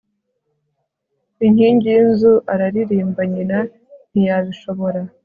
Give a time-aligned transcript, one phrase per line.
[1.45, 3.21] inkingi y'inzu araririmba,''.
[3.31, 3.57] nyina
[4.11, 5.01] ntiyabishobora